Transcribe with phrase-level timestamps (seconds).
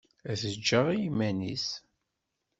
[0.31, 1.67] Ad t-ǧǧeɣ i yiman-is.